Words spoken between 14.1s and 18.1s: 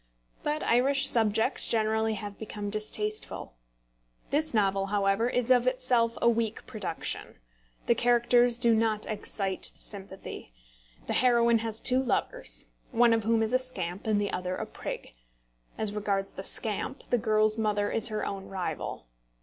the other a prig. As regards the scamp, the girl's mother is